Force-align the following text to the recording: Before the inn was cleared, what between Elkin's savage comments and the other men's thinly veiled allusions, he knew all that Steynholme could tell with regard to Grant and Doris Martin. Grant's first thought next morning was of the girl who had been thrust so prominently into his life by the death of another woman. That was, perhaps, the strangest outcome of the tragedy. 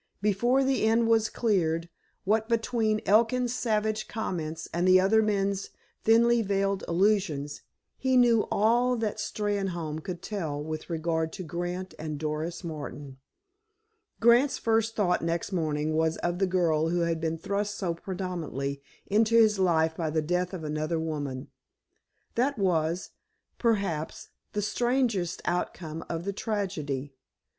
Before 0.23 0.63
the 0.63 0.81
inn 0.83 1.05
was 1.05 1.29
cleared, 1.29 1.87
what 2.23 2.49
between 2.49 3.01
Elkin's 3.05 3.53
savage 3.53 4.07
comments 4.07 4.67
and 4.73 4.87
the 4.87 4.99
other 4.99 5.21
men's 5.21 5.69
thinly 6.03 6.41
veiled 6.41 6.83
allusions, 6.87 7.61
he 7.99 8.17
knew 8.17 8.47
all 8.49 8.95
that 8.97 9.17
Steynholme 9.19 10.03
could 10.03 10.23
tell 10.23 10.59
with 10.59 10.89
regard 10.89 11.31
to 11.33 11.43
Grant 11.43 11.93
and 11.99 12.17
Doris 12.17 12.63
Martin. 12.63 13.17
Grant's 14.19 14.57
first 14.57 14.95
thought 14.95 15.21
next 15.21 15.51
morning 15.51 15.93
was 15.93 16.17
of 16.17 16.39
the 16.39 16.47
girl 16.47 16.89
who 16.89 17.01
had 17.01 17.21
been 17.21 17.37
thrust 17.37 17.75
so 17.75 17.93
prominently 17.93 18.81
into 19.05 19.35
his 19.35 19.59
life 19.59 19.95
by 19.95 20.09
the 20.09 20.23
death 20.23 20.51
of 20.51 20.63
another 20.63 20.99
woman. 20.99 21.49
That 22.33 22.57
was, 22.57 23.11
perhaps, 23.59 24.29
the 24.53 24.63
strangest 24.63 25.43
outcome 25.45 26.03
of 26.09 26.25
the 26.25 26.33
tragedy. 26.33 27.13